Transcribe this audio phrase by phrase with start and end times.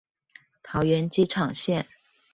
[0.63, 1.85] 桃園機場線